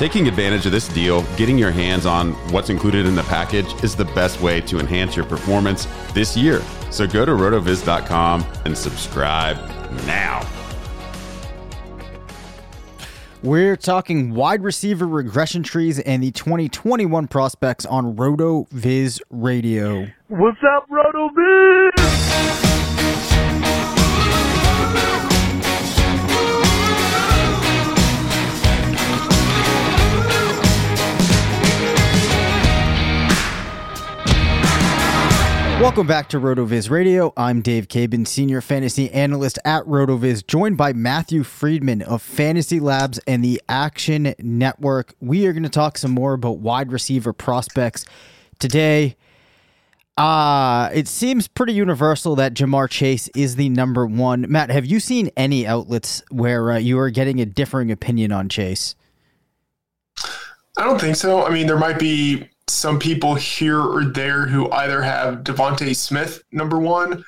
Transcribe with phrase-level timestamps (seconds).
[0.00, 3.94] Taking advantage of this deal, getting your hands on what's included in the package is
[3.94, 6.62] the best way to enhance your performance this year.
[6.90, 9.58] So go to rotoviz.com and subscribe
[10.06, 10.48] now.
[13.42, 20.06] We're talking wide receiver regression trees and the 2021 prospects on Roto Viz Radio.
[20.28, 21.28] What's up, Roto
[35.80, 37.32] Welcome back to RotoViz Radio.
[37.38, 43.18] I'm Dave Caban, Senior Fantasy Analyst at RotoViz, joined by Matthew Freedman of Fantasy Labs
[43.26, 45.14] and the Action Network.
[45.20, 48.04] We are going to talk some more about wide receiver prospects
[48.58, 49.16] today.
[50.18, 54.44] Uh, it seems pretty universal that Ja'Marr Chase is the number one.
[54.50, 58.50] Matt, have you seen any outlets where uh, you are getting a differing opinion on
[58.50, 58.96] Chase?
[60.76, 61.46] I don't think so.
[61.46, 66.42] I mean, there might be some people here or there who either have DeVonta Smith
[66.52, 67.24] number one,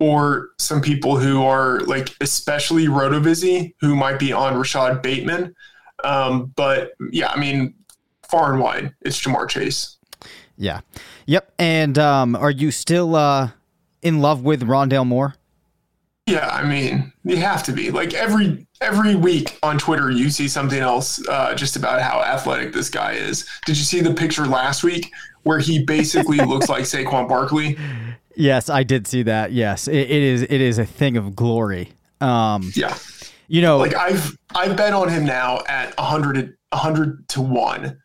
[0.00, 5.54] or some people who are like especially Rotovizy who might be on Rashod Bateman.
[6.02, 7.74] Um, but yeah, I mean,
[8.28, 9.96] far and wide, it's Ja'Marr Chase.
[10.56, 10.80] Yeah.
[11.26, 11.52] Yep.
[11.58, 13.50] And um, are you still uh,
[14.02, 15.34] in love with Rondale Moore?
[16.26, 17.90] Yeah, I mean, you have to be.
[17.90, 22.72] Like every every week on Twitter, you see something else uh, just about how athletic
[22.72, 23.48] this guy is.
[23.66, 25.10] Did you see the picture last week
[25.42, 27.78] where he basically looks like Saquon Barkley?
[28.36, 29.52] Yes, I did see that.
[29.52, 30.42] Yes, it, it is.
[30.42, 31.92] It is a thing of glory.
[32.20, 32.96] Um, Yeah,
[33.48, 37.98] you know, like I've I've bet on him now at 100 100 to one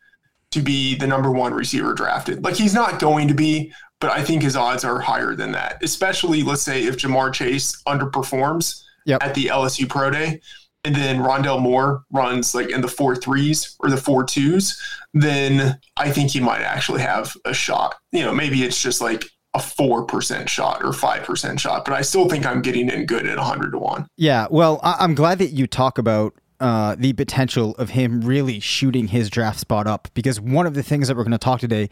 [0.52, 2.44] to be the number one receiver drafted.
[2.44, 5.82] Like he's not going to be, but I think his odds are higher than that.
[5.82, 9.22] Especially, let's say if Ja'Marr Chase underperforms Yep.
[9.22, 10.40] at the LSU Pro Day,
[10.84, 14.80] and then Rondale Moore runs like in the four threes or the four twos,
[15.14, 17.96] then I think he might actually have a shot.
[18.12, 19.24] You know, maybe it's just like
[19.54, 23.04] a four percent shot or five percent shot, but I still think I'm getting in
[23.06, 24.06] good at hundred to one.
[24.16, 28.60] Yeah, well, I- I'm glad that you talk about uh, the potential of him really
[28.60, 31.58] shooting his draft spot up because one of the things that we're going to talk
[31.58, 31.88] today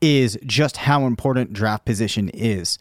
[0.00, 2.78] is just how important draft position is.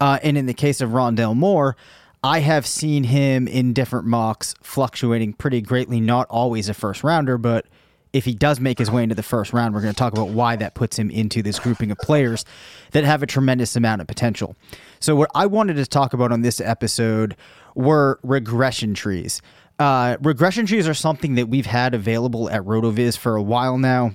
[0.00, 1.76] Uh, and in the case of Rondale Moore,
[2.24, 7.36] I have seen him in different mocks fluctuating pretty greatly, not always a first rounder,
[7.36, 7.66] but
[8.12, 10.28] if he does make his way into the first round, we're going to talk about
[10.28, 12.44] why that puts him into this grouping of players
[12.92, 14.54] that have a tremendous amount of potential.
[15.00, 17.36] So, what I wanted to talk about on this episode
[17.74, 19.40] were regression trees.
[19.78, 24.14] Uh, regression trees are something that we've had available at RotoViz for a while now.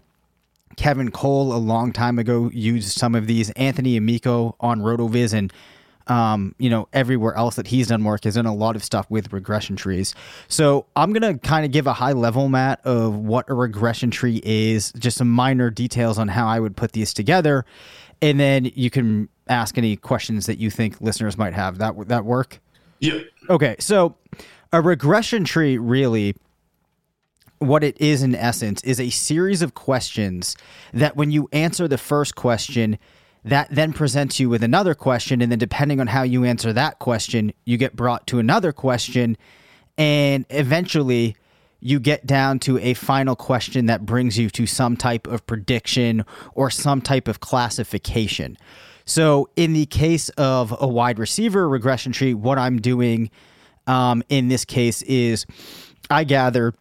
[0.77, 3.50] Kevin Cole a long time ago used some of these.
[3.51, 5.51] Anthony Amico on RotoViz and
[6.09, 9.09] um, you know, everywhere else that he's done work has done a lot of stuff
[9.09, 10.15] with regression trees.
[10.48, 14.42] So I'm gonna kind of give a high level, Matt, of what a regression tree
[14.44, 17.65] is, just some minor details on how I would put these together,
[18.21, 21.77] and then you can ask any questions that you think listeners might have.
[21.77, 22.60] That that work?
[23.00, 23.19] Yeah.
[23.50, 24.15] Okay, so
[24.74, 26.36] a regression tree really
[27.60, 30.56] what it is in essence is a series of questions
[30.94, 33.00] that when you answer the first question
[33.48, 37.00] that then presents you with another question and then depending on how you answer that
[37.00, 39.38] question you get brought to another question
[39.98, 41.36] and eventually
[41.80, 46.26] you get down to a final question that brings you to some type of prediction
[46.54, 48.58] or some type of classification.
[49.06, 53.30] So in the case of a wide receiver regression tree what i'm doing
[53.86, 55.46] um, in this case is
[56.10, 56.74] i gather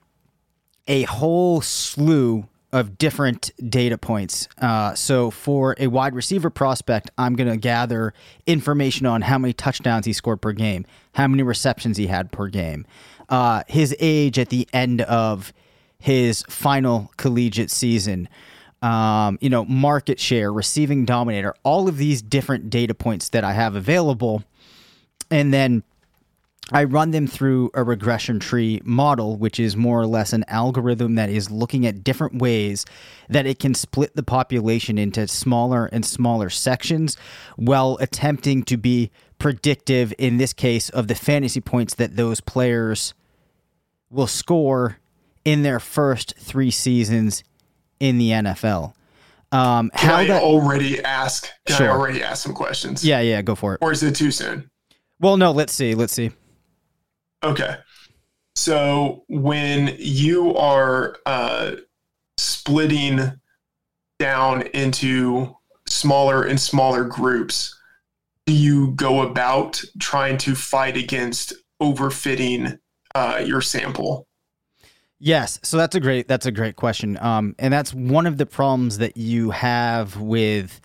[0.88, 4.48] a whole slew of different data points.
[4.60, 8.12] Uh, so for a wide receiver prospect, I'm going to gather
[8.46, 10.84] information on how many touchdowns he scored per game,
[11.14, 12.86] how many receptions he had per game,
[13.28, 15.52] uh, his age at the end of
[15.98, 18.28] his final collegiate season.
[18.82, 23.52] Um, you know, market share, receiving dominator, all of these different data points that I
[23.54, 24.44] have available.
[25.30, 25.82] And then
[26.72, 31.14] I run them through a regression tree model, which is more or less an algorithm
[31.14, 32.84] that is looking at different ways
[33.28, 37.16] that it can split the population into smaller and smaller sections
[37.54, 43.14] while attempting to be predictive, in this case, of the fantasy points that those players
[44.10, 44.98] will score
[45.44, 47.44] in their first three seasons
[48.00, 48.92] in the NFL.
[49.52, 51.48] Um, Can how I that, already ask?
[51.66, 51.86] Can sure.
[51.86, 53.04] I already ask some questions?
[53.04, 53.78] Yeah, yeah, go for it.
[53.80, 54.68] Or is it too soon?
[55.20, 55.52] Well, no.
[55.52, 55.94] Let's see.
[55.94, 56.32] Let's see.
[57.46, 57.76] Okay.
[58.56, 61.76] So when you are uh,
[62.36, 63.32] splitting
[64.18, 65.54] down into
[65.88, 67.72] smaller and smaller groups,
[68.46, 72.78] do you go about trying to fight against overfitting
[73.14, 74.26] uh, your sample?
[75.20, 78.44] Yes, so that's a great that's a great question, um, and that's one of the
[78.44, 80.80] problems that you have with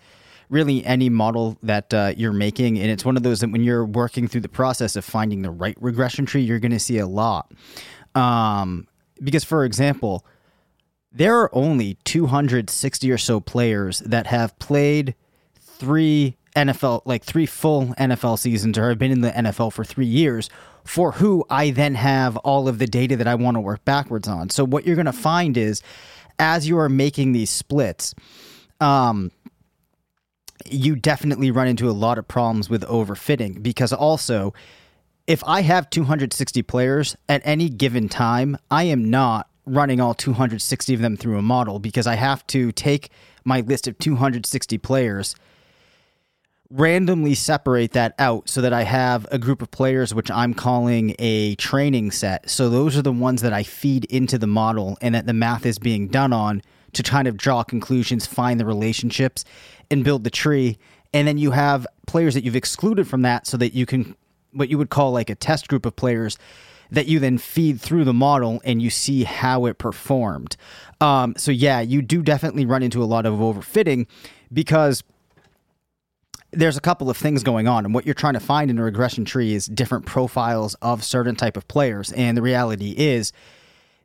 [0.52, 2.78] really any model that uh, you're making.
[2.78, 5.50] And it's one of those that when you're working through the process of finding the
[5.50, 7.50] right regression tree, you're going to see a lot.
[8.14, 8.86] Um,
[9.24, 10.26] because, for example,
[11.10, 15.14] there are only 260 or so players that have played
[15.58, 20.06] three NFL, like three full NFL seasons or have been in the NFL for three
[20.06, 20.50] years,
[20.84, 24.28] for who I then have all of the data that I want to work backwards
[24.28, 24.50] on.
[24.50, 25.82] So, what you're going to find is
[26.38, 28.14] as you are making these splits,
[28.80, 29.30] um,
[30.72, 34.52] you definitely run into a lot of problems with overfitting because also
[35.26, 40.94] if I have 260 players at any given time, I am not running all 260
[40.94, 43.10] of them through a model because I have to take
[43.44, 45.36] my list of 260 players
[46.68, 51.14] randomly separate that out so that I have a group of players which I'm calling
[51.18, 52.48] a training set.
[52.48, 55.66] So those are the ones that I feed into the model and that the math
[55.66, 59.44] is being done on to kind of draw conclusions, find the relationships,
[59.90, 60.78] and build the tree.
[61.12, 64.16] And then you have players that you've excluded from that so that you can,
[64.52, 66.38] what you would call like a test group of players
[66.90, 70.56] that you then feed through the model and you see how it performed.
[71.00, 74.06] Um, so, yeah, you do definitely run into a lot of overfitting
[74.52, 75.02] because
[76.52, 78.82] there's a couple of things going on and what you're trying to find in a
[78.82, 83.32] regression tree is different profiles of certain type of players and the reality is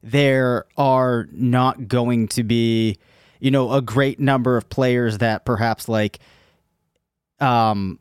[0.04, 2.98] there are not going to be,
[3.40, 6.20] you know, a great number of players that perhaps like,
[7.40, 8.00] um,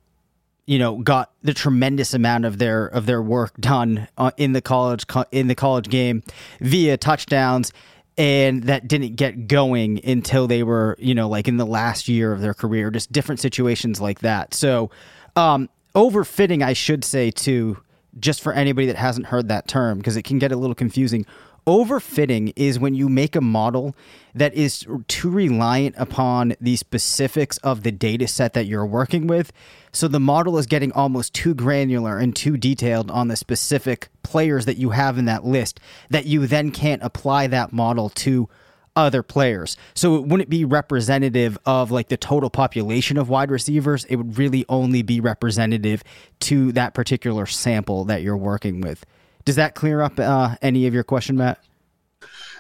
[0.66, 4.60] you know, got the tremendous amount of their of their work done uh, in the
[4.60, 6.22] college in the college game
[6.60, 7.72] via touchdowns
[8.18, 12.32] and that didn't get going until they were, you know, like in the last year
[12.32, 14.54] of their career, just different situations like that.
[14.54, 14.90] So,
[15.36, 17.78] um, overfitting, I should say, too,
[18.18, 21.26] just for anybody that hasn't heard that term, because it can get a little confusing.
[21.66, 23.96] Overfitting is when you make a model
[24.32, 29.52] that is too reliant upon the specifics of the data set that you're working with.
[29.90, 34.64] So the model is getting almost too granular and too detailed on the specific players
[34.66, 38.48] that you have in that list that you then can't apply that model to
[38.94, 39.76] other players.
[39.92, 44.04] So it wouldn't be representative of like the total population of wide receivers.
[44.04, 46.04] It would really only be representative
[46.40, 49.04] to that particular sample that you're working with.
[49.46, 51.58] Does that clear up uh, any of your question, Matt?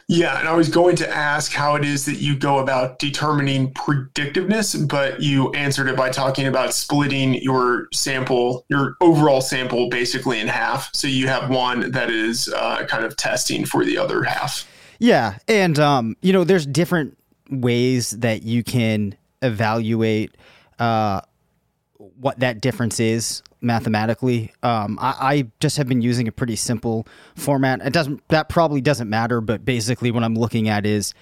[0.08, 3.74] Yeah, and I was going to ask how it is that you go about determining
[3.74, 10.38] predictiveness, but you answered it by talking about splitting your sample, your overall sample, basically
[10.38, 10.90] in half.
[10.94, 14.68] So you have one that is uh, kind of testing for the other half.
[15.00, 17.18] Yeah, and um, you know, there's different
[17.50, 20.36] ways that you can evaluate
[20.78, 21.20] uh,
[21.98, 24.52] what that difference is mathematically.
[24.62, 27.80] Um, I, I just have been using a pretty simple format.
[27.80, 31.14] It doesn't that probably doesn't matter, but basically what I'm looking at is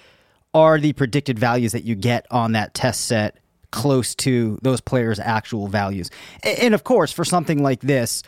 [0.53, 3.37] are the predicted values that you get on that test set
[3.71, 6.09] close to those players' actual values.
[6.43, 8.23] And, and of course, for something like this,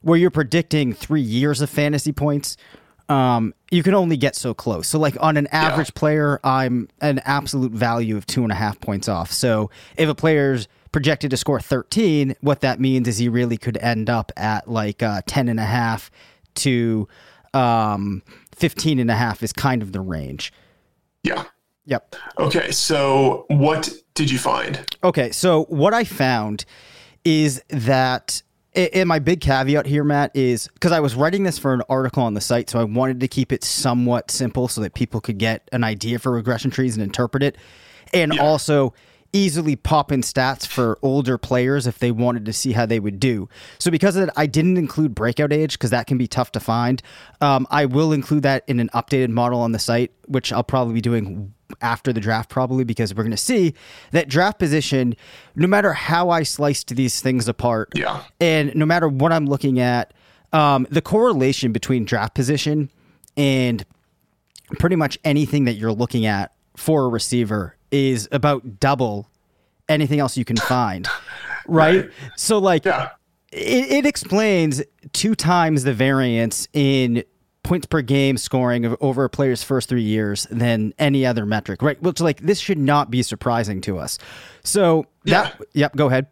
[0.00, 2.56] where you're predicting three years of fantasy points,
[3.08, 4.88] um, you can only get so close.
[4.88, 5.98] So, like on an average yeah.
[5.98, 9.32] player, I'm an absolute value of two and a half points off.
[9.32, 13.76] So, if a player's projected to score 13, what that means is he really could
[13.78, 16.10] end up at like uh, 10 and a half
[16.56, 17.08] to
[17.54, 18.22] um,
[18.56, 20.52] 15 and a half is kind of the range.
[21.22, 21.44] Yeah.
[21.86, 22.16] Yep.
[22.38, 22.70] Okay.
[22.70, 24.84] So, what did you find?
[25.02, 25.30] Okay.
[25.30, 26.66] So, what I found
[27.24, 28.42] is that
[28.74, 32.22] and my big caveat here, Matt, is because I was writing this for an article
[32.22, 35.38] on the site, so I wanted to keep it somewhat simple so that people could
[35.38, 37.56] get an idea for regression trees and interpret it.
[38.12, 38.42] And yeah.
[38.42, 38.94] also,
[39.32, 43.20] easily pop in stats for older players if they wanted to see how they would
[43.20, 43.48] do.
[43.78, 46.60] So because of that, I didn't include breakout age because that can be tough to
[46.60, 47.02] find.
[47.40, 50.94] Um, I will include that in an updated model on the site, which I'll probably
[50.94, 53.74] be doing after the draft probably because we're going to see
[54.12, 55.14] that draft position
[55.54, 59.78] no matter how i sliced these things apart yeah and no matter what i'm looking
[59.78, 60.14] at
[60.54, 62.90] um, the correlation between draft position
[63.36, 63.84] and
[64.78, 69.28] pretty much anything that you're looking at for a receiver is about double
[69.88, 71.06] anything else you can find.
[71.70, 72.04] Right?
[72.04, 72.10] right.
[72.34, 73.10] So like yeah.
[73.52, 77.24] it, it explains two times the variance in
[77.62, 81.82] points per game scoring of over a player's first three years than any other metric,
[81.82, 82.02] right?
[82.02, 84.18] Which like this should not be surprising to us.
[84.64, 85.64] So that yeah.
[85.74, 86.28] yep, go ahead.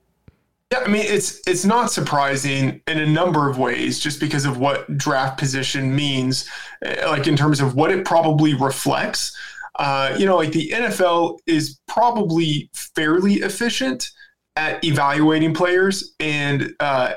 [0.73, 4.59] Yeah, I mean it's it's not surprising in a number of ways, just because of
[4.59, 6.49] what draft position means,
[6.83, 9.37] eh, like in terms of what it probably reflects.
[9.79, 14.11] Uh, you know, like the NFL is probably fairly efficient
[14.57, 17.15] at evaluating players and uh,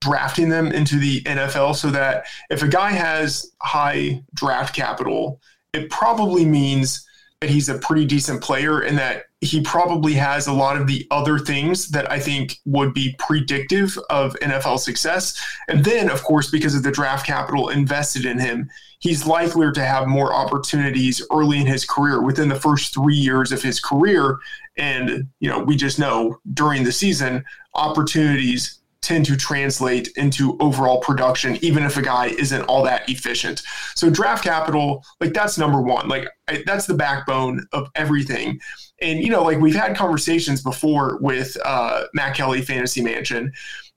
[0.00, 5.40] drafting them into the NFL so that if a guy has high draft capital,
[5.72, 7.06] it probably means
[7.48, 11.38] he's a pretty decent player and that he probably has a lot of the other
[11.38, 15.40] things that I think would be predictive of NFL success.
[15.68, 18.68] And then, of course, because of the draft capital invested in him,
[18.98, 23.52] he's likelier to have more opportunities early in his career within the first three years
[23.52, 24.38] of his career.
[24.76, 27.42] And, you know, we just know during the season,
[27.74, 33.62] opportunities tend to translate into overall production, even if a guy isn't all that efficient.
[33.94, 36.08] So draft capital, like that's number one.
[36.08, 38.60] Like I, that's the backbone of everything.
[39.00, 43.52] And you know, like we've had conversations before with uh, Matt Kelly Fantasy Mansion,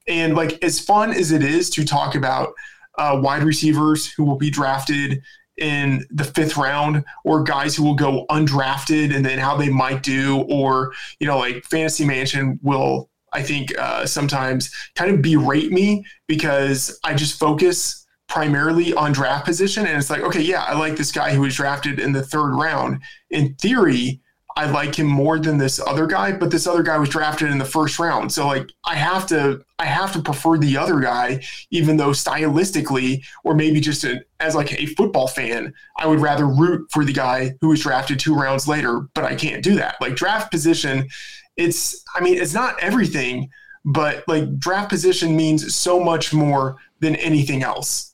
[0.07, 2.53] and like as fun as it is to talk about
[2.97, 5.21] uh, wide receivers who will be drafted
[5.57, 10.01] in the fifth round or guys who will go undrafted and then how they might
[10.01, 15.71] do or you know like fantasy mansion will i think uh, sometimes kind of berate
[15.71, 20.73] me because i just focus primarily on draft position and it's like okay yeah i
[20.73, 24.19] like this guy who was drafted in the third round in theory
[24.55, 27.57] I like him more than this other guy, but this other guy was drafted in
[27.57, 28.31] the first round.
[28.31, 33.23] So like I have to I have to prefer the other guy, even though stylistically,
[33.43, 37.13] or maybe just a, as like a football fan, I would rather root for the
[37.13, 39.95] guy who was drafted two rounds later, but I can't do that.
[39.99, 41.09] Like draft position,
[41.57, 43.49] it's I mean, it's not everything,
[43.85, 48.13] but like draft position means so much more than anything else.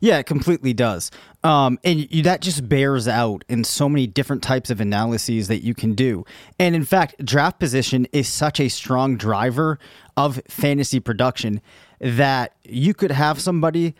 [0.00, 1.10] Yeah, it completely does.
[1.42, 5.64] Um, and you, that just bears out in so many different types of analyses that
[5.64, 6.24] you can do.
[6.58, 9.78] And in fact, draft position is such a strong driver
[10.16, 11.60] of fantasy production
[12.00, 13.94] that you could have somebody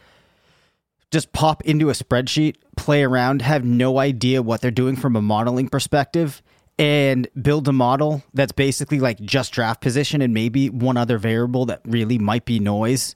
[1.11, 5.23] just pop into a spreadsheet, play around, have no idea what they're doing from a
[5.23, 6.42] modeling perspective,
[6.78, 11.66] and build a model that's basically like just draft position and maybe one other variable
[11.66, 13.14] that really might be noise.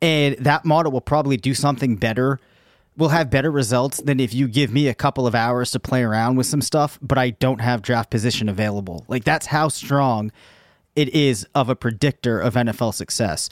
[0.00, 2.38] And that model will probably do something better
[2.96, 6.02] will have better results than if you give me a couple of hours to play
[6.02, 9.04] around with some stuff but i don't have draft position available.
[9.08, 10.32] Like that's how strong
[10.94, 13.48] it is of a predictor of nfl success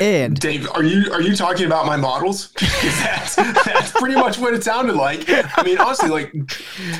[0.00, 2.52] and Dave, are you are you talking about my models?
[2.60, 5.24] that's, that's pretty much what it sounded like.
[5.28, 6.32] I mean, honestly, like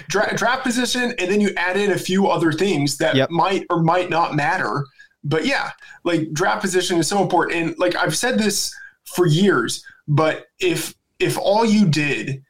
[0.08, 3.30] dra- draft position, and then you add in a few other things that yep.
[3.30, 4.84] might or might not matter
[5.24, 5.72] but yeah,
[6.04, 7.56] like draft position is so important.
[7.56, 8.74] And like I've said this
[9.04, 12.42] for years, but if if all you did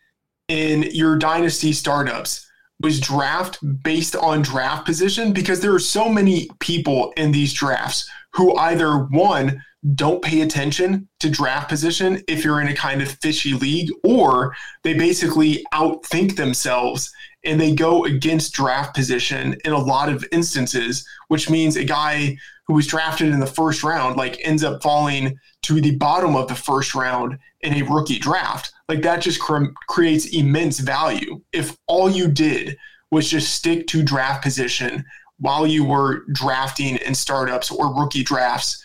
[0.49, 2.47] in your dynasty startups
[2.81, 8.09] was draft based on draft position, because there are so many people in these drafts
[8.33, 9.62] who either one
[9.94, 14.54] don't pay attention to draft position if you're in a kind of fishy league, or
[14.82, 17.12] they basically outthink themselves
[17.44, 22.37] and they go against draft position in a lot of instances, which means a guy
[22.66, 26.49] who was drafted in the first round like ends up falling to the bottom of
[26.49, 28.73] the first round in a rookie draft.
[28.88, 31.40] Like that just cr- creates immense value.
[31.52, 32.76] If all you did
[33.11, 35.04] was just stick to draft position
[35.38, 38.85] while you were drafting in startups or rookie drafts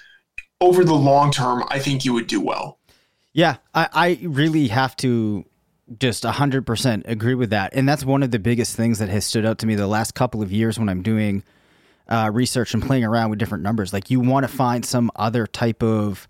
[0.62, 2.79] over the long term, I think you would do well.
[3.33, 5.45] Yeah, I, I really have to
[6.00, 7.74] just 100% agree with that.
[7.74, 10.15] And that's one of the biggest things that has stood out to me the last
[10.15, 11.43] couple of years when I'm doing
[12.07, 13.91] uh, research and playing around with different numbers.
[13.91, 16.27] Like, you want to find some other type of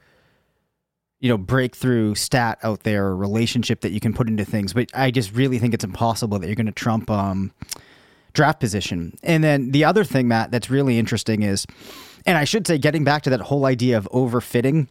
[1.19, 4.89] you know breakthrough stat out there or relationship that you can put into things but
[4.93, 7.53] i just really think it's impossible that you're going to trump um,
[8.33, 11.65] draft position and then the other thing matt that's really interesting is
[12.25, 14.87] and i should say getting back to that whole idea of overfitting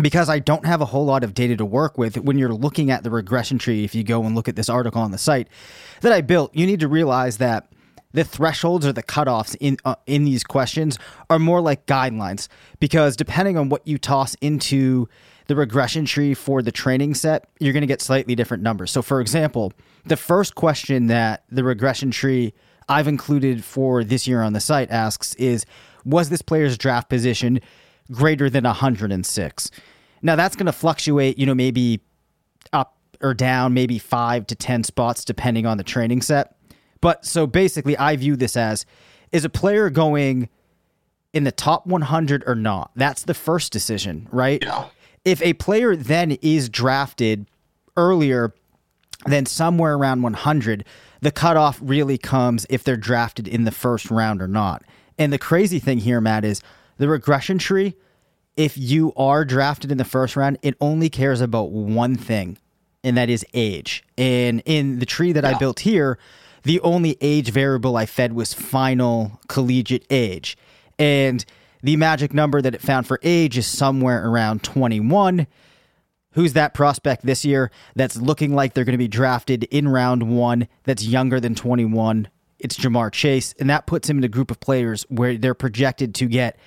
[0.00, 2.90] because I don't have a whole lot of data to work with when you're looking
[2.90, 5.48] at the regression tree, if you go and look at this article on the site
[6.00, 7.68] that I built, you need to realize that
[8.12, 12.48] the thresholds or the cutoffs in uh, in these questions are more like guidelines
[12.80, 15.08] because depending on what you toss into
[15.46, 18.90] the regression tree for the training set, you're going to get slightly different numbers.
[18.90, 19.72] So, for example,
[20.06, 22.54] the first question that the regression tree
[22.88, 25.66] I've included for this year on the site asks is
[26.04, 27.60] Was this player's draft position
[28.10, 29.70] greater than 106?
[30.22, 32.00] Now, that's going to fluctuate, you know, maybe
[32.72, 36.56] up or down, maybe five to 10 spots, depending on the training set.
[37.00, 38.86] But so basically, I view this as
[39.32, 40.48] is a player going
[41.32, 42.92] in the top 100 or not?
[42.94, 44.62] That's the first decision, right?
[44.62, 44.86] Yeah
[45.24, 47.46] if a player then is drafted
[47.96, 48.54] earlier
[49.26, 50.84] than somewhere around 100,
[51.20, 54.82] the cutoff really comes if they're drafted in the first round or not.
[55.18, 56.62] And the crazy thing here, Matt, is
[56.98, 57.94] the regression tree.
[58.56, 62.58] If you are drafted in the first round, it only cares about one thing,
[63.02, 64.04] and that is age.
[64.16, 65.50] And in the tree that yeah.
[65.50, 66.18] I built here,
[66.62, 70.56] the only age variable I fed was final collegiate age.
[70.98, 71.44] And
[71.82, 75.46] the magic number that it found for age is somewhere around 21.
[76.32, 80.36] Who's that prospect this year that's looking like they're going to be drafted in round
[80.36, 82.28] one that's younger than 21?
[82.64, 83.54] It's Ja'Marr Chase.
[83.60, 86.58] And that puts him in a group of players where they're projected to get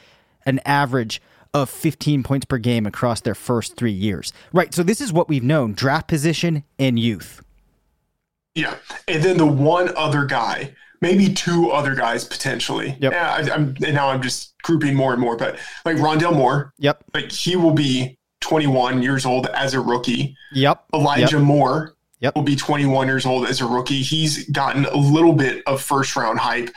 [0.45, 1.21] an average
[1.53, 4.31] of 15 points per game across their first three years.
[4.53, 4.73] Right.
[4.73, 7.43] So this is what we've known draft position and youth.
[8.55, 8.75] Yeah.
[9.07, 12.97] And then the one other guy maybe two other guys potentially.
[12.99, 13.11] Yep.
[13.11, 16.73] Yeah, I, am and now I'm just grouping more and more, but like Rondale Moore.
[16.79, 17.03] Yep.
[17.13, 20.35] Like he will be 21 years old as a rookie.
[20.53, 20.85] Yep.
[20.93, 21.45] Elijah yep.
[21.45, 21.95] Moore.
[22.19, 22.35] Yep.
[22.35, 24.01] Will be 21 years old as a rookie.
[24.01, 26.69] He's gotten a little bit of first round hype,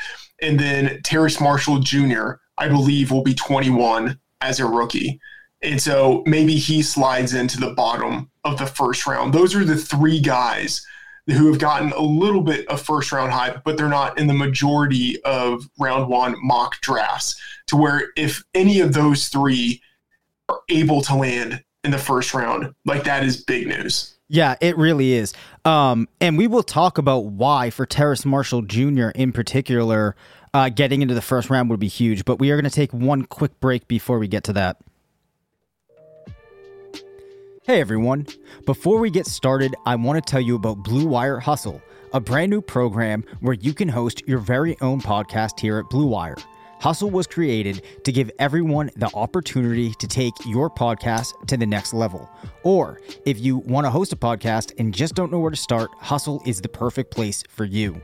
[0.42, 2.33] and then Terrace Marshall Jr.
[2.59, 5.20] I believe will be 21 as a rookie.
[5.62, 9.33] And so maybe he slides into the bottom of the first round.
[9.33, 10.85] Those are the three guys
[11.26, 14.35] who have gotten a little bit of first round hype, but they're not in the
[14.35, 17.40] majority of round one mock drafts.
[17.68, 19.83] To where if any of those three
[20.48, 24.16] are able to land in the first round, like that is big news.
[24.33, 25.35] Yeah, it really is.
[25.64, 29.09] Um, and we will talk about why for Terrace Marshall Jr.
[29.09, 30.14] in particular,
[30.55, 32.25] uh, getting into the first round would be huge.
[32.25, 34.77] But we are going to take one quick break before we get to that.
[37.64, 38.29] Hey everyone.
[38.66, 42.51] Before we get started, I want to tell you about Blue Wire Hustle, a brand
[42.51, 46.37] new program where you can host your very own podcast here at Blue Wire.
[46.81, 51.93] Hustle was created to give everyone the opportunity to take your podcast to the next
[51.93, 52.31] level.
[52.62, 55.90] Or if you want to host a podcast and just don't know where to start,
[55.99, 58.01] Hustle is the perfect place for you.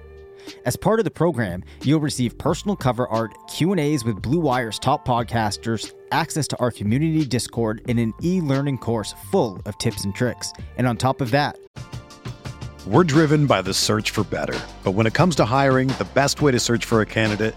[0.67, 5.07] As part of the program, you'll receive personal cover art, Q&As with Blue Wire's top
[5.07, 10.53] podcasters, access to our community Discord, and an e-learning course full of tips and tricks.
[10.77, 11.59] And on top of that,
[12.87, 14.59] we're driven by the search for better.
[14.85, 17.57] But when it comes to hiring, the best way to search for a candidate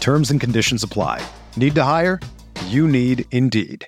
[0.00, 1.26] Terms and conditions apply.
[1.56, 2.20] Need to hire?
[2.66, 3.86] You need Indeed.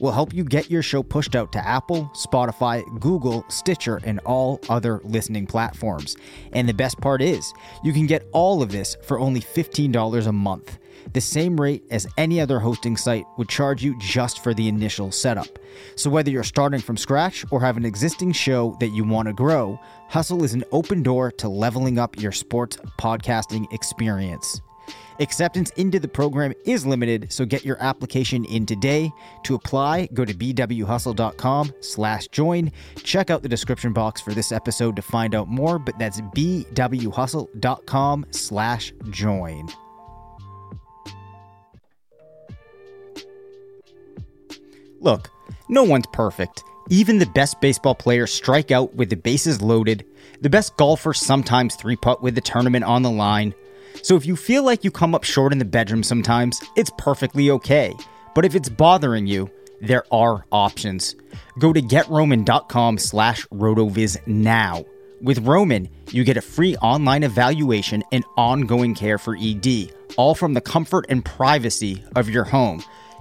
[0.00, 4.60] We'll help you get your show pushed out to Apple, Spotify, Google, Stitcher, and all
[4.68, 6.16] other listening platforms.
[6.52, 10.32] And the best part is, you can get all of this for only $15 a
[10.32, 10.78] month
[11.12, 15.12] the same rate as any other hosting site would charge you just for the initial
[15.12, 15.58] setup.
[15.96, 19.34] So, whether you're starting from scratch or have an existing show that you want to
[19.34, 24.60] grow, Hustle is an open door to leveling up your sports podcasting experience.
[25.20, 29.10] Acceptance into the program is limited, so get your application in today.
[29.44, 32.70] To apply, go to bwhustle.com slash join.
[33.02, 38.26] Check out the description box for this episode to find out more, but that's bwhustle.com
[38.30, 39.68] slash join.
[45.00, 45.30] Look,
[45.68, 46.64] no one's perfect.
[46.90, 50.04] Even the best baseball players strike out with the bases loaded.
[50.40, 53.54] The best golfers sometimes three putt with the tournament on the line.
[54.02, 57.50] So if you feel like you come up short in the bedroom sometimes, it's perfectly
[57.50, 57.94] okay.
[58.34, 61.14] But if it's bothering you, there are options.
[61.58, 64.84] Go to getroman.com slash rotoviz now.
[65.20, 70.54] With Roman, you get a free online evaluation and ongoing care for ED, all from
[70.54, 72.82] the comfort and privacy of your home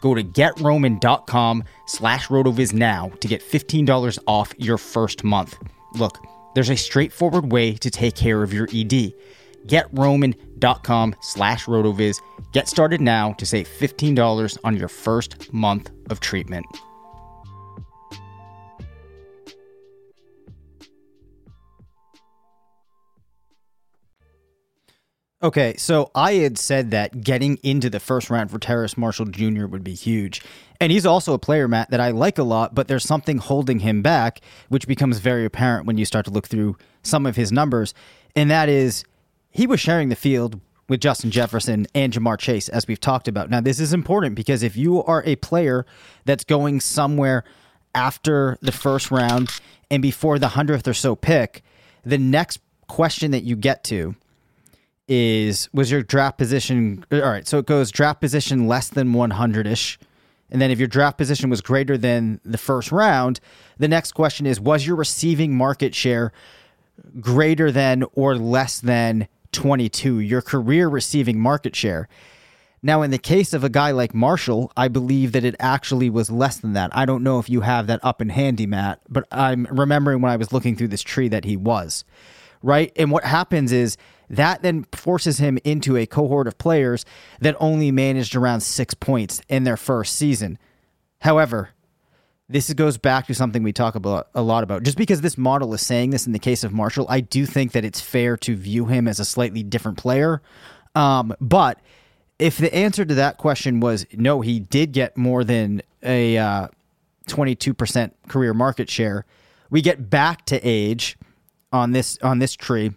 [0.00, 5.58] Go to getroman.com slash rotoviz now to get $15 off your first month.
[5.94, 6.18] Look,
[6.54, 9.12] there's a straightforward way to take care of your ED.
[9.66, 12.20] GetRoman.com slash rotoviz.
[12.52, 16.66] Get started now to save $15 on your first month of treatment.
[25.40, 29.66] Okay, so I had said that getting into the first round for Terrace Marshall Jr.
[29.66, 30.42] would be huge.
[30.80, 33.78] And he's also a player, Matt, that I like a lot, but there's something holding
[33.78, 37.52] him back, which becomes very apparent when you start to look through some of his
[37.52, 37.94] numbers.
[38.34, 39.04] And that is
[39.50, 43.48] he was sharing the field with Justin Jefferson and Ja'Marr Chase, as we've talked about.
[43.48, 45.86] Now, this is important because if you are a player
[46.24, 47.44] that's going somewhere
[47.94, 49.50] after the first round
[49.88, 51.62] and before the 100th or so pick,
[52.04, 54.16] the next question that you get to
[55.08, 59.96] is was your draft position all right so it goes draft position less than 100ish
[60.50, 63.40] and then if your draft position was greater than the first round
[63.78, 66.30] the next question is was your receiving market share
[67.20, 72.08] greater than or less than 22 your career receiving market share.
[72.82, 76.30] Now in the case of a guy like marshall i believe that it actually was
[76.30, 76.94] less than that.
[76.94, 80.30] I don't know if you have that up in handy matt but i'm remembering when
[80.30, 82.04] i was looking through this tree that he was
[82.62, 82.92] right?
[82.96, 83.96] And what happens is
[84.30, 87.04] that then forces him into a cohort of players
[87.40, 90.58] that only managed around six points in their first season.
[91.20, 91.70] However,
[92.48, 94.82] this goes back to something we talk about a lot about.
[94.82, 97.72] Just because this model is saying this in the case of Marshall, I do think
[97.72, 100.40] that it's fair to view him as a slightly different player.
[100.94, 101.80] Um, but
[102.38, 106.68] if the answer to that question was no, he did get more than a uh,
[107.26, 109.26] 22% career market share,
[109.70, 111.18] we get back to age
[111.70, 112.92] on this on this tree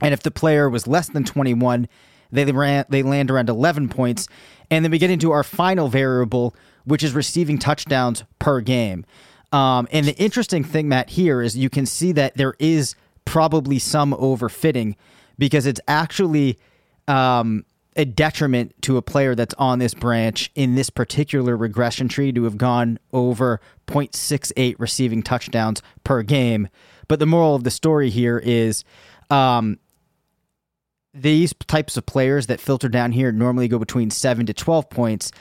[0.00, 1.88] and if the player was less than 21,
[2.30, 4.28] they ran they land around 11 points.
[4.70, 9.04] And then we get into our final variable, which is receiving touchdowns per game.
[9.52, 12.94] Um, and the interesting thing, Matt, here is you can see that there is
[13.26, 14.94] probably some overfitting
[15.38, 16.58] because it's actually
[17.06, 17.64] um,
[17.96, 22.44] a detriment to a player that's on this branch in this particular regression tree to
[22.44, 26.68] have gone over 0.68 receiving touchdowns per game.
[27.08, 28.84] But the moral of the story here is
[29.32, 29.78] um,
[31.14, 35.32] these types of players that filter down here normally go between 7 to 12 points,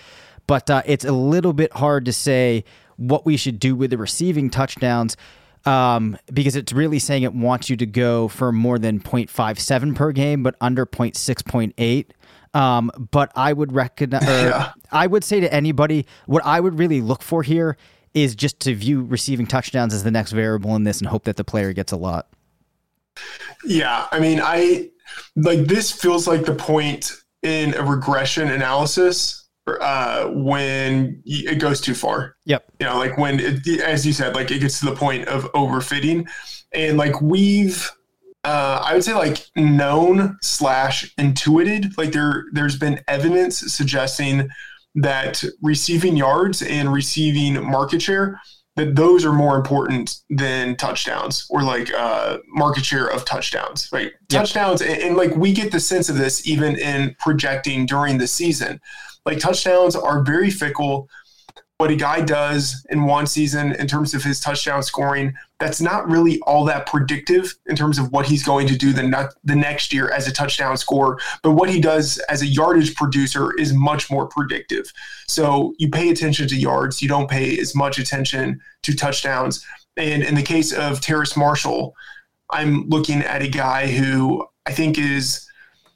[0.48, 2.64] but uh, it's a little bit hard to say
[2.98, 5.18] what we should do with the receiving touchdowns
[5.66, 10.12] um, because it's really saying it wants you to go for more than 0.57 per
[10.12, 12.06] game, but under 0.6.8.
[12.54, 14.74] Um, but I would recognize, yeah.
[14.92, 17.78] I would say to anybody, what I would really look for here
[18.14, 21.38] is just to view receiving touchdowns as the next variable in this and hope that
[21.38, 22.28] the player gets a lot.
[23.66, 24.90] Yeah, I mean, I
[25.36, 27.12] like this feels like the point
[27.44, 32.36] in a regression analysis uh, when it goes too far.
[32.46, 32.66] Yep.
[32.80, 35.52] You know, like when, it, as you said, like it gets to the point of
[35.54, 36.28] overfitting,
[36.74, 37.90] and like we've,
[38.44, 44.50] uh, I would say like known slash intuited, like there there's been evidence suggesting
[44.96, 48.42] that receiving yards and receiving market share
[48.76, 54.14] that those are more important than touchdowns or like uh, market share of touchdowns, right?
[54.30, 54.42] Yep.
[54.42, 58.28] Touchdowns, and, and, like we get the sense of this even in projecting during the
[58.28, 58.80] season.
[59.26, 61.10] Like touchdowns are very fickle
[61.82, 66.08] what a guy does in one season in terms of his touchdown scoring, that's not
[66.08, 69.56] really all that predictive in terms of what he's going to do the, ne- the
[69.56, 71.18] next year as a touchdown scorer.
[71.42, 74.94] But what he does as a yardage producer is much more predictive.
[75.28, 79.66] So you pay attention to yards, you don't pay as much attention to touchdowns.
[79.98, 81.96] And in the case of Terrace Marshall,
[82.52, 85.50] I'm looking at a guy who I think is,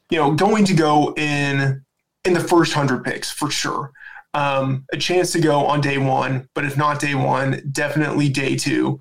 [0.09, 1.85] you know, going to go in
[2.23, 3.91] in the first hundred picks for sure
[4.35, 8.57] um, a chance to go on day one, but if not day one, definitely day
[8.57, 8.99] two,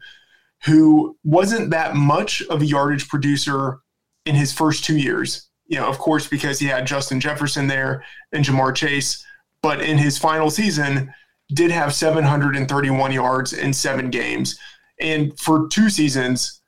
[0.65, 3.81] who wasn't that much of a yardage producer
[4.25, 5.49] in his first two years.
[5.67, 9.27] You know, of course, because he had Justin Jefferson there and Ja'Marr Chase,
[9.61, 11.13] but in his final season,
[11.53, 14.57] did have 731 yards in seven games.
[15.01, 16.61] And for two seasons,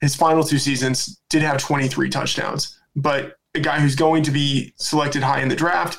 [0.00, 2.78] his final two seasons did have 23 touchdowns.
[2.96, 5.98] But a guy who's going to be selected high in the draft,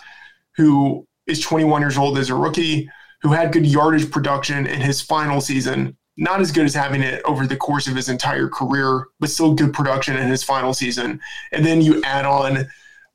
[0.55, 2.89] who is 21 years old as a rookie
[3.21, 5.97] who had good yardage production in his final season.
[6.17, 9.53] Not as good as having it over the course of his entire career, but still
[9.53, 11.19] good production in his final season.
[11.51, 12.67] And then you add on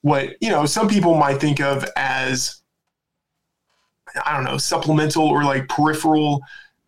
[0.02, 2.62] what, you know, some people might think of as,
[4.24, 6.42] I don't know, supplemental or like peripheral,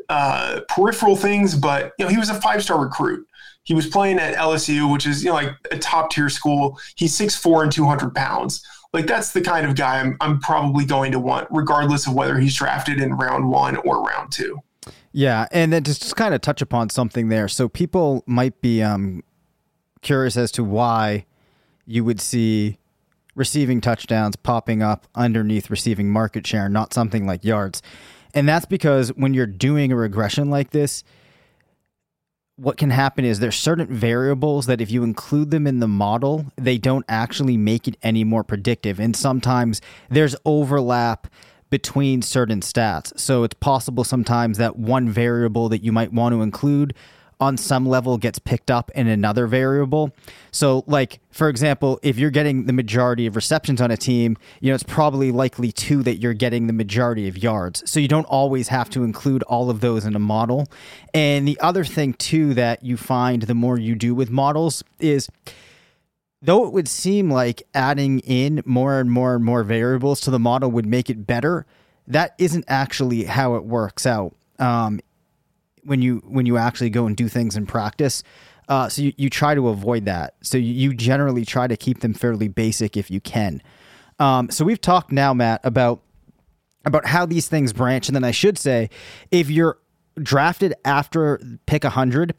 [0.09, 1.57] uh, peripheral things.
[1.57, 3.27] But, you know, he was a five star recruit.
[3.65, 6.79] He was playing at LSU, which is, you know, like a top tier school.
[6.97, 11.11] He's 6'4 and 200 pounds like that's the kind of guy I'm, I'm probably going
[11.13, 14.61] to want, regardless of whether he's drafted in round one or round two.
[15.11, 17.49] Yeah, and then just, just kind of touch upon something there.
[17.49, 19.25] So people might be um,
[20.01, 21.27] curious as to why
[21.87, 22.79] you would see
[23.35, 27.83] receiving touchdowns popping up underneath receiving market share, not something like yards.
[28.33, 31.03] And that's because when you're doing a regression like this,
[32.57, 36.47] what can happen is there's certain variables that if you include them in the model,
[36.57, 39.01] they don't actually make it any more predictive.
[39.01, 41.27] And sometimes there's overlap
[41.71, 43.19] between certain stats.
[43.19, 46.95] So it's possible sometimes that one variable that you might want to include
[47.41, 50.15] on some level gets picked up in another variable.
[50.51, 54.71] So, like, for example, if you're getting the majority of receptions on a team, you
[54.71, 57.89] know, it's probably likely too that you're getting the majority of yards.
[57.91, 60.67] So, you don't always have to include all of those in a model.
[61.13, 65.29] And the other thing, too, that you find the more you do with models is
[66.45, 70.39] though it would seem like adding in more and more and more variables to the
[70.39, 71.65] model would make it better,
[72.07, 74.35] that isn't actually how it works out.
[74.59, 75.01] Um,
[75.85, 78.23] when you when you actually go and do things in practice.
[78.69, 80.35] Uh, so you, you try to avoid that.
[80.43, 83.63] So you, you generally try to keep them fairly basic if you can.
[84.19, 86.01] Um, so we've talked now, Matt, about
[86.87, 88.91] about how these things branch, and then I should say,
[89.31, 89.79] if you're
[90.23, 92.35] drafted after pick hundred,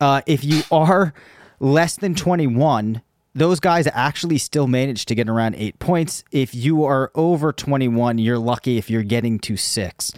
[0.00, 1.12] uh, if you are
[1.58, 3.02] less than twenty one,
[3.34, 6.24] those guys actually still manage to get around eight points.
[6.32, 10.12] If you are over twenty one, you're lucky if you're getting to six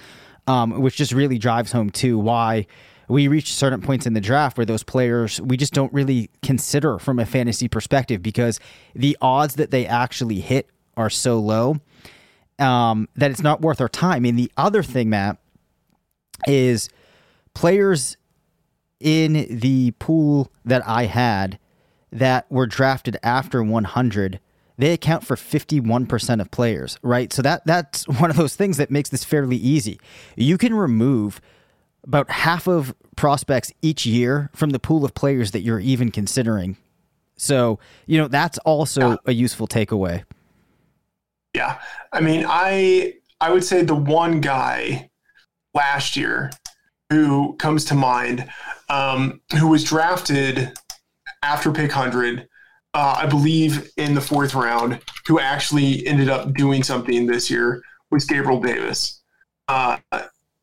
[0.46, 2.66] um, which just really drives home too why
[3.08, 6.98] we reach certain points in the draft where those players we just don't really consider
[6.98, 8.58] from a fantasy perspective because
[8.94, 11.76] the odds that they actually hit are so low
[12.58, 14.24] um, that it's not worth our time.
[14.24, 15.38] And the other thing, Matt,
[16.46, 16.88] is
[17.54, 18.16] players
[19.00, 21.58] in the pool that I had
[22.10, 24.38] that were drafted after 100
[24.78, 27.32] they account for 51% of players, right?
[27.32, 30.00] So that that's one of those things that makes this fairly easy.
[30.36, 31.40] You can remove
[32.04, 36.76] about half of prospects each year from the pool of players that you're even considering.
[37.36, 39.16] So, you know, that's also yeah.
[39.26, 40.24] a useful takeaway.
[41.54, 41.78] Yeah.
[42.12, 45.10] I mean, I I would say the one guy
[45.74, 46.50] last year
[47.10, 48.48] who comes to mind
[48.88, 50.72] um, who was drafted
[51.42, 52.48] after pick 100
[52.94, 57.82] uh, I believe, in the fourth round, who actually ended up doing something this year
[58.10, 59.22] was Gabriel Davis.
[59.68, 59.98] Uh,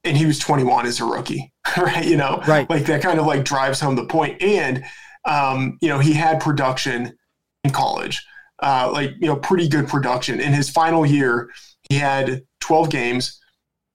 [0.04, 2.06] and he was 21 as a rookie, right?
[2.06, 2.70] You know, right.
[2.70, 4.42] like that kind of like drives home the point.
[4.42, 4.84] And,
[5.26, 7.18] um, you know, he had production
[7.64, 8.24] in college,
[8.62, 10.40] uh, like, you know, pretty good production.
[10.40, 11.50] In his final year,
[11.90, 13.40] he had 12 games,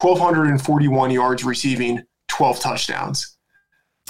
[0.01, 3.37] 1,241 yards receiving, 12 touchdowns.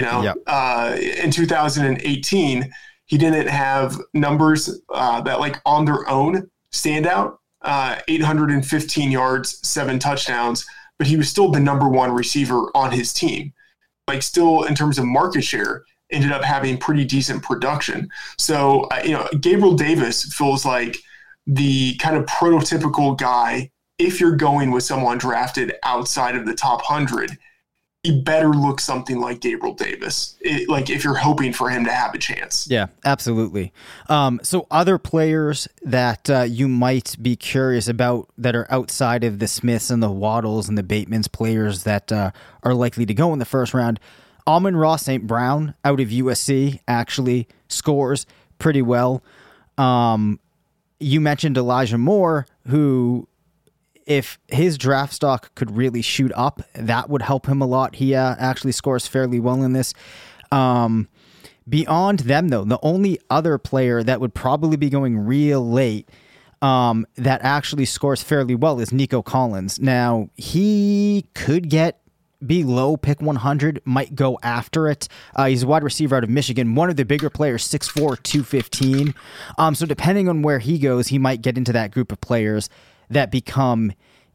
[0.00, 0.36] You know, yep.
[0.48, 2.72] uh, in 2018,
[3.06, 7.40] he didn't have numbers uh, that like on their own stand out.
[7.64, 10.66] uh, 815 yards, seven touchdowns,
[10.98, 13.52] but he was still the number one receiver on his team.
[14.06, 18.08] Like, still in terms of market share, ended up having pretty decent production.
[18.38, 20.98] So, uh, you know, Gabriel Davis feels like
[21.46, 26.80] the kind of prototypical guy if you're going with someone drafted outside of the top
[26.88, 27.38] 100
[28.04, 30.36] he better look something like Gabriel Davis.
[30.42, 32.68] It, like if you're hoping for him to have a chance.
[32.68, 33.72] Yeah, absolutely.
[34.10, 39.38] Um, so other players that uh, you might be curious about that are outside of
[39.38, 42.30] the Smiths and the Waddles and the Batemans players that uh,
[42.62, 43.98] are likely to go in the first round.
[44.46, 45.26] Amon-Ra St.
[45.26, 48.26] Brown out of USC actually scores
[48.58, 49.24] pretty well.
[49.78, 50.40] Um,
[51.00, 53.26] you mentioned Elijah Moore, who
[54.06, 57.96] if his draft stock could really shoot up, that would help him a lot.
[57.96, 59.94] He uh, actually scores fairly well in this.
[60.52, 61.08] Um,
[61.68, 66.08] beyond them, though, the only other player that would probably be going real late
[66.62, 69.78] um, that actually scores fairly well is Nico Collins.
[69.78, 72.00] Now, he could get
[72.46, 75.08] below pick 100 might go after it.
[75.34, 79.14] Uh, he's a wide receiver out of Michigan, one of the bigger players, 6'4, 215.
[79.58, 82.68] Um, so depending on where he goes, he might get into that group of players
[83.10, 83.92] that become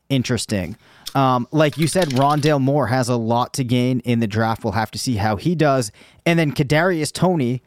[0.10, 0.75] interesting.
[1.15, 4.63] Um, like you said, Rondale Moore has a lot to gain in the draft.
[4.63, 5.91] We'll have to see how he does.
[6.25, 7.62] And then Kadarius Toney,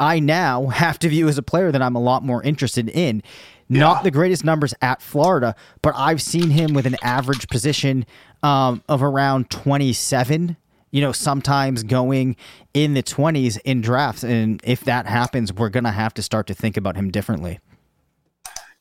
[0.00, 3.22] I now have to view as a player that I'm a lot more interested in.
[3.68, 3.80] Yeah.
[3.80, 8.06] Not the greatest numbers at Florida, but I've seen him with an average position
[8.42, 10.56] um, of around 27.
[10.90, 12.36] You know, sometimes going
[12.72, 14.24] in the 20s in drafts.
[14.24, 17.60] And if that happens, we're going to have to start to think about him differently.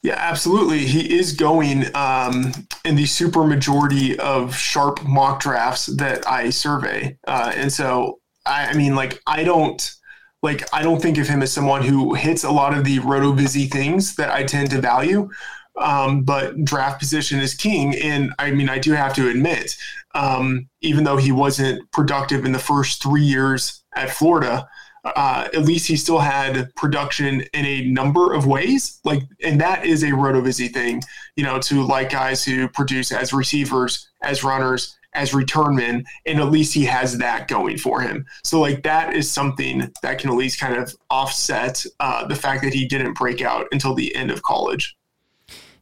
[0.04, 0.86] Yeah, absolutely.
[0.86, 2.54] He is going um,
[2.86, 8.68] in the super majority of sharp mock drafts that I survey, uh, and so I,
[8.68, 9.92] I, mean, like, I don't
[10.44, 13.70] like I don't think of him as someone who hits a lot of the rotovizzy
[13.72, 15.30] things that I tend to value.
[15.78, 19.76] Um, but draft position is king, and I mean, I do have to admit,
[20.16, 24.68] um, even though he wasn't productive in the first three years at Florida
[25.16, 29.00] uh, at least he still had production in a number of ways.
[29.04, 31.02] Like, and that is a rotovizzy thing,
[31.36, 36.40] you know, to like guys who produce as receivers, as runners, as return men, and
[36.40, 38.26] at least he has that going for him.
[38.44, 42.64] So, like, that is something that can at least kind of offset uh, the fact
[42.64, 44.96] that he didn't break out until the end of college.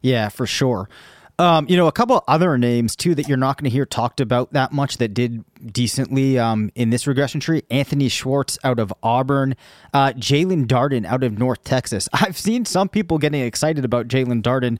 [0.00, 0.88] Yeah, for sure.
[1.38, 4.20] Um, you know, a couple other names too that you're not going to hear talked
[4.20, 7.62] about that much that did decently um, in this regression tree.
[7.70, 9.54] Anthony Schwartz out of Auburn,
[9.92, 12.08] uh, Jaelon Darden out of North Texas.
[12.12, 14.78] I've seen some people getting excited about Jaelon Darden.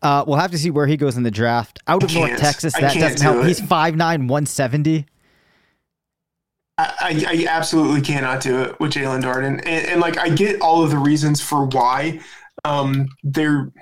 [0.00, 1.80] Uh, we'll have to see where he goes in the draft.
[1.86, 3.44] Out of North Texas, that doesn't help.
[3.44, 3.48] It.
[3.48, 5.06] He's 5'9", 170.
[6.78, 10.84] I, I, absolutely cannot do it with Jaelon Darden, and, and, like I get all
[10.84, 12.20] of the reasons for why
[12.64, 13.72] um, they're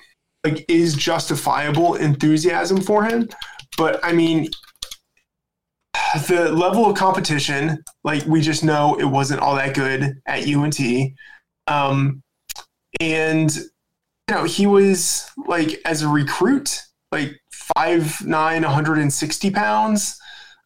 [0.47, 3.29] like is justifiable enthusiasm for him.
[3.77, 4.49] But I mean,
[6.29, 10.79] the level of competition, like we just know it wasn't all that good at UNT.
[11.67, 12.23] Um,
[13.01, 16.81] and you know, he was like as a recruit,
[17.11, 17.33] like
[17.77, 20.17] five nine, 160 pounds.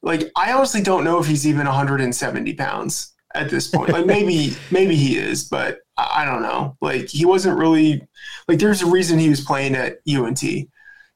[0.02, 3.92] Like I honestly don't know if he's even 170 pounds at this point.
[3.92, 5.78] Like maybe maybe he is, but
[6.12, 6.76] I don't know.
[6.80, 8.06] Like he wasn't really
[8.48, 10.42] like there's a reason he was playing at UNT.
[10.42, 10.66] You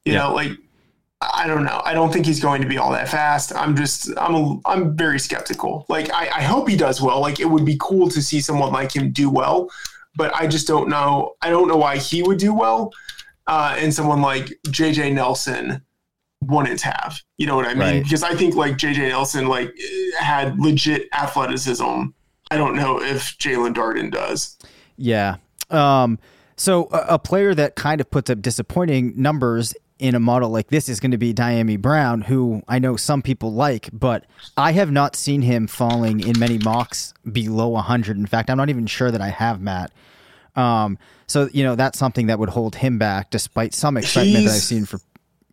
[0.03, 0.19] yeah.
[0.19, 0.51] know, like
[1.21, 1.81] I don't know.
[1.85, 3.55] I don't think he's going to be all that fast.
[3.55, 5.85] I'm just I'm a, I'm very skeptical.
[5.89, 7.19] Like I, I hope he does well.
[7.19, 9.69] Like it would be cool to see someone like him do well,
[10.15, 11.35] but I just don't know.
[11.41, 12.91] I don't know why he would do well,
[13.47, 15.81] uh, and someone like JJ Nelson
[16.41, 17.19] wouldn't have.
[17.37, 17.79] You know what I mean?
[17.79, 18.03] Right.
[18.03, 19.73] Because I think like JJ Nelson like
[20.19, 22.07] had legit athleticism.
[22.51, 24.57] I don't know if Jaelon Darden does.
[24.97, 25.37] Yeah.
[25.69, 26.19] Um,
[26.55, 30.67] so a, a, player that kind of puts up disappointing numbers in a model like
[30.67, 34.25] this is going to be Dyami Brown, who I know some people like, but
[34.57, 38.17] I have not seen him falling in many mocks below 100.
[38.17, 39.91] In fact, I'm not even sure that I have Matt.
[40.55, 44.45] Um, so you know that's something that would hold him back, despite some excitement he's,
[44.45, 44.99] that I've seen for.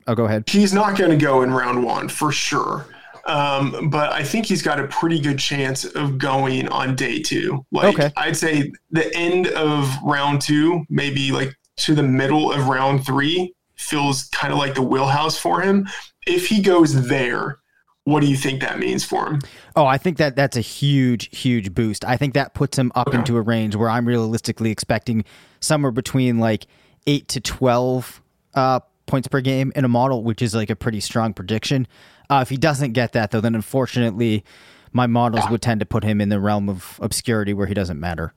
[0.07, 0.49] Oh, go ahead.
[0.49, 2.87] He's not going to go in round one for sure.
[3.27, 7.65] Um, but I think he's got a pretty good chance of going on day two.
[7.71, 8.13] Like okay.
[8.17, 13.55] I'd say the end of round two, maybe like to the middle of round three,
[13.77, 15.89] feels kind of like the wheelhouse for him.
[16.27, 17.59] If he goes there,
[18.05, 19.41] what do you think that means for him?
[19.77, 22.05] Oh, I think that that's a huge, huge boost.
[22.05, 23.19] I think that puts him up okay.
[23.19, 25.25] into a range where I'm realistically expecting
[25.61, 26.67] somewhere between like
[27.07, 28.21] eight to twelve
[28.55, 31.87] uh, points per game in a model, which is like a pretty strong prediction.
[32.33, 34.43] Uh, if he doesn't get that, though, then unfortunately,
[34.91, 35.51] my models yeah.
[35.51, 38.33] would tend to put him in the realm of obscurity where he doesn't matter.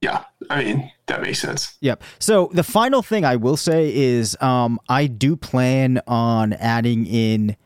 [0.00, 1.76] Yeah, I mean that makes sense.
[1.80, 2.02] Yep.
[2.18, 7.56] So the final thing I will say is um, I do plan on adding in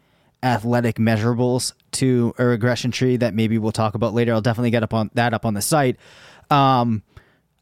[0.43, 4.35] athletic measurables to a regression tree that maybe we'll talk about later.
[4.35, 5.97] I'll definitely get up on that up on the site.
[6.51, 7.03] Um,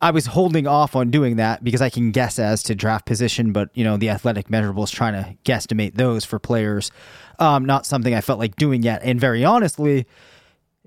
[0.01, 3.53] I was holding off on doing that because I can guess as to draft position,
[3.53, 6.91] but you know the athletic measurables trying to guesstimate those for players,
[7.39, 9.01] um, not something I felt like doing yet.
[9.03, 10.07] And very honestly,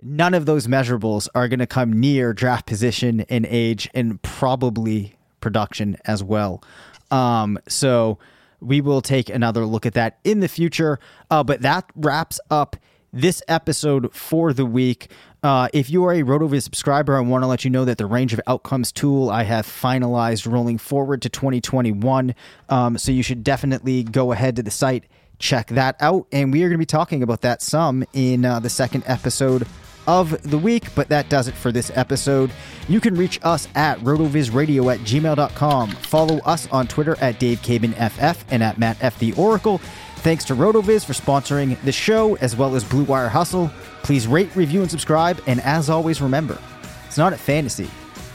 [0.02, 5.16] none of those measurables are going to come near draft position and age and probably
[5.42, 6.64] production as well.
[7.12, 8.20] Um, so
[8.60, 11.00] we will take another look at that in the future.
[11.32, 12.76] Uh, but that wraps up
[13.12, 15.10] this episode for the week.
[15.42, 18.06] Uh, if you are a RotoViz subscriber, I want to let you know that the
[18.06, 22.36] range of outcomes tool I have finalized rolling forward to 2021.
[22.68, 25.06] Um, so you should definitely go ahead to the site,
[25.38, 26.28] check that out.
[26.32, 29.66] And we are going to be talking about that some in uh, the second episode
[30.08, 32.52] of the week, but that does it for this episode.
[32.88, 35.92] You can reach us at rotovizradio at gmail.com.
[35.92, 39.80] Follow us on Twitter at DaveCabanFF and at MattFTheOracle.
[40.20, 43.72] Thanks to RotoViz for sponsoring the show, as well as Blue Wire Hustle.
[44.04, 45.42] Please rate, review, and subscribe.
[45.48, 46.60] And as always, remember,
[47.08, 47.90] it's not a fantasy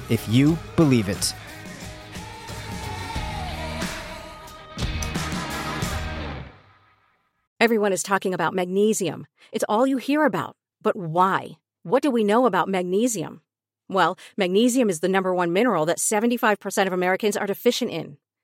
[0.09, 1.35] if you believe it.
[7.61, 9.27] Everyone is talking about magnesium.
[9.53, 10.57] It's all you hear about.
[10.83, 11.59] But why?
[11.83, 13.43] What do we know about magnesium?
[13.91, 18.17] Well, magnesium is the number one mineral that 75% of Americans are deficient in.